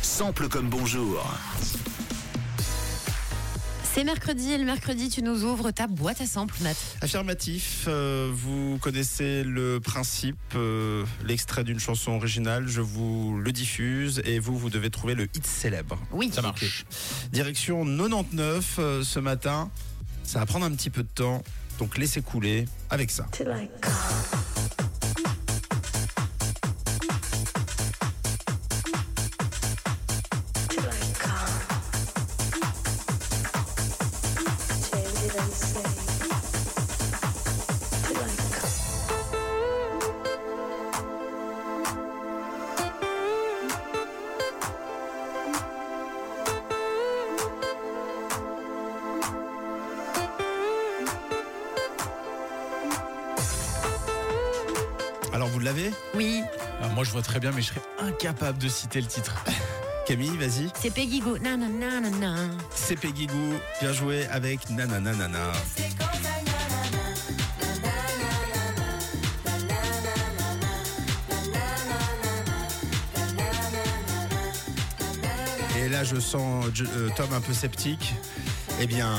[0.00, 1.22] Sample comme bonjour.
[3.82, 6.72] C'est mercredi et le mercredi, tu nous ouvres ta boîte à samples, Nat.
[7.02, 14.22] Affirmatif, euh, vous connaissez le principe, euh, l'extrait d'une chanson originale, je vous le diffuse
[14.24, 15.98] et vous, vous devez trouver le hit célèbre.
[16.10, 16.30] Oui.
[16.32, 16.86] Ça marche.
[17.32, 19.70] Direction 99 euh, ce matin,
[20.22, 21.42] ça va prendre un petit peu de temps,
[21.78, 23.26] donc laissez couler avec ça.
[55.34, 56.44] Alors vous l'avez Oui.
[56.80, 59.44] Ah, moi, je vois très bien, mais je serais incapable de citer le titre.
[60.06, 60.70] Camille, vas-y.
[60.80, 61.38] C'est Peggy Go.
[61.38, 62.50] Nanana.
[62.72, 65.50] C'est Peggy Goo, bien joué avec Nanana Nana.
[75.84, 78.14] Et là, je sens euh, Tom un peu sceptique.
[78.80, 79.10] Eh bien.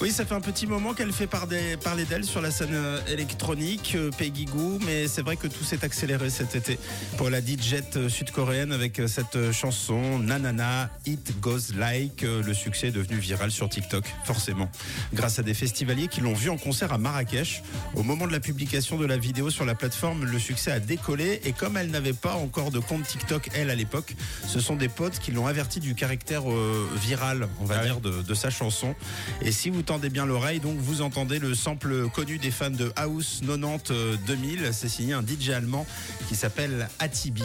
[0.00, 1.76] Oui, ça fait un petit moment qu'elle fait parler
[2.08, 5.84] d'elle sur la scène euh, électronique, euh, Peggy Goo, mais c'est vrai que tout s'est
[5.84, 6.78] accéléré cet été
[7.18, 12.22] pour la DJ sud-coréenne avec euh, cette chanson Nanana, It Goes Like.
[12.22, 14.70] Le succès est devenu viral sur TikTok, forcément,
[15.12, 17.62] grâce à des festivaliers qui l'ont vu en concert à Marrakech.
[17.94, 21.42] Au moment de la publication de la vidéo sur la plateforme, le succès a décollé
[21.44, 24.88] et comme elle n'avait pas encore de compte TikTok, elle, à l'époque, ce sont des
[24.88, 27.86] potes qui l'ont averti du caractère euh, viral, on va Ah ouais.
[27.86, 28.94] dire, de, de sa chanson.
[29.42, 32.92] Et si vous tendez bien l'oreille, donc vous entendez le sample connu des fans de
[32.94, 34.68] House 90 euh, 2000.
[34.70, 35.84] C'est signé un DJ allemand
[36.28, 37.42] qui s'appelle Atibi.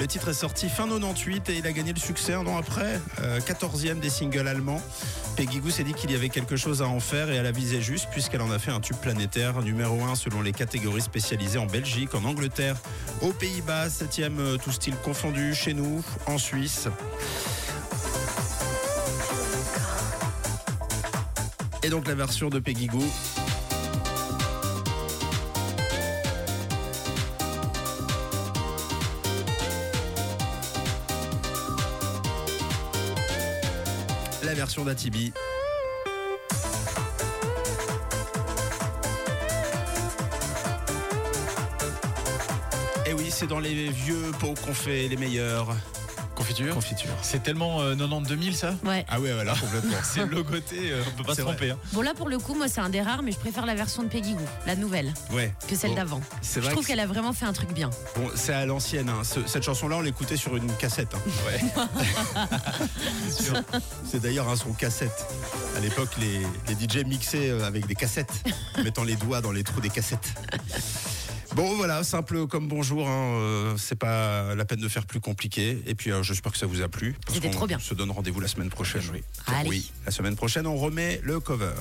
[0.00, 3.00] Le titre est sorti fin 98 et il a gagné le succès un an après,
[3.20, 4.82] euh, 14e des singles allemands.
[5.36, 7.52] Peggy Goo s'est dit qu'il y avait quelque chose à en faire et elle a
[7.52, 11.58] visé juste puisqu'elle en a fait un tube planétaire, numéro 1 selon les catégories spécialisées
[11.58, 12.76] en Belgique, en Angleterre,
[13.22, 16.88] aux Pays-Bas, 7e euh, tout style confondu, chez nous, en Suisse.
[21.82, 23.02] Et donc la version de Peggy Goo.
[34.44, 35.32] La version d'Atibi.
[43.06, 45.76] Et oui, c'est dans les vieux pots qu'on fait les meilleures
[46.34, 47.10] Confiture confitures.
[47.22, 48.74] C'est tellement euh, 90 2000 ça?
[48.84, 49.04] Ouais.
[49.08, 49.96] Ah ouais, voilà, complètement.
[50.02, 51.70] C'est logoté, euh, on peut pas se tromper.
[51.70, 51.78] hein.
[51.92, 54.02] Bon, là, pour le coup, moi, c'est un des rares, mais je préfère la version
[54.02, 55.52] de Peggy Goo, la nouvelle, Ouais.
[55.68, 56.20] que celle Bon, d'avant.
[56.40, 57.90] C'est Je vrai trouve que qu'elle a vraiment fait un truc bien.
[58.16, 59.08] Bon, c'est à l'ancienne.
[59.08, 59.22] hein.
[59.24, 61.14] Ce- Cette chanson-là, on l'écoutait sur une cassette.
[61.14, 61.20] hein.
[63.28, 63.54] C'est sûr.
[64.10, 65.26] C'est d'ailleurs un son cassette.
[65.76, 68.32] À l'époque, les, les DJ mixaient euh, avec des cassettes,
[68.82, 70.32] mettant les doigts dans les trous des cassettes.
[71.54, 73.06] Bon, voilà, simple comme bonjour.
[73.06, 75.82] hein, euh, c'est pas la peine de faire plus compliqué.
[75.86, 77.14] Et puis, euh, j'espère que ça vous a plu.
[77.30, 77.78] C'était trop bien.
[77.78, 79.02] se donne rendez-vous la semaine prochaine.
[79.12, 79.22] Oui.
[79.46, 79.68] Allez.
[79.68, 81.72] Oui, la semaine prochaine, on remet le cover.